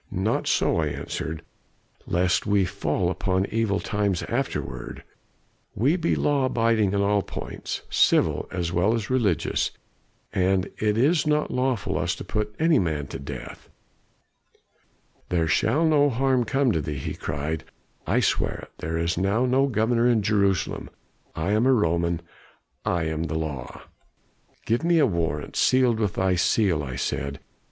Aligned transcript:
"'Not 0.09 0.47
so,' 0.47 0.77
I 0.77 0.87
answered, 0.87 1.43
'lest 2.07 2.47
we 2.47 2.65
fall 2.65 3.11
upon 3.11 3.45
evil 3.51 3.79
times 3.79 4.23
afterward. 4.23 5.03
We 5.75 5.95
be 5.95 6.15
law 6.15 6.45
abiding 6.45 6.93
in 6.93 7.03
all 7.03 7.21
points 7.21 7.83
civil 7.87 8.47
as 8.51 8.71
well 8.71 8.95
as 8.95 9.11
religious 9.11 9.69
and 10.33 10.67
it 10.79 10.97
is 10.97 11.27
not 11.27 11.51
lawful 11.51 11.93
for 11.93 11.99
us 12.01 12.15
to 12.15 12.23
put 12.23 12.55
any 12.57 12.79
man 12.79 13.05
to 13.09 13.19
death.' 13.19 13.69
"'There 15.29 15.47
shall 15.47 15.85
no 15.85 16.09
harm 16.09 16.45
come 16.45 16.71
to 16.71 16.81
thee,' 16.81 16.97
he 16.97 17.13
cried, 17.13 17.63
'I 18.07 18.21
swear 18.21 18.55
it. 18.63 18.71
There 18.79 18.97
is 18.97 19.19
now 19.19 19.45
no 19.45 19.67
governor 19.67 20.07
in 20.09 20.23
Jerusalem. 20.23 20.89
I 21.35 21.51
am 21.51 21.67
a 21.67 21.73
Roman. 21.73 22.23
I 22.83 23.03
am 23.03 23.25
the 23.25 23.37
law.' 23.37 23.83
"'Give 24.65 24.83
me 24.83 24.97
a 24.97 25.05
warrant 25.05 25.55
sealed 25.55 25.99
with 25.99 26.15
thy 26.15 26.33
seal,' 26.33 26.81
I 26.81 26.95
said. 26.95 27.39